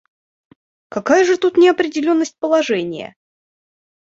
Какая 0.89 1.23
же 1.25 1.37
тут 1.37 1.57
неопределенность 1.57 2.35
положения? 2.39 3.15